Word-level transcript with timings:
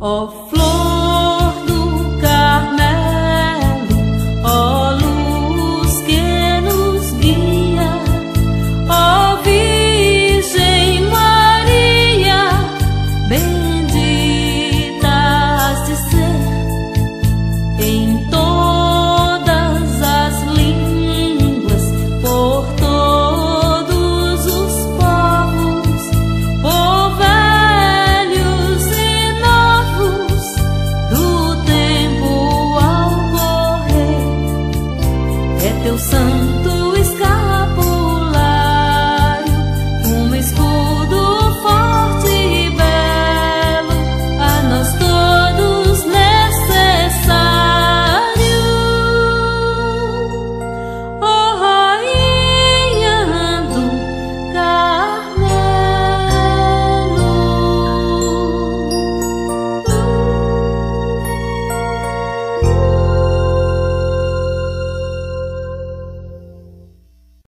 of 0.00 0.50
flow. 0.50 0.95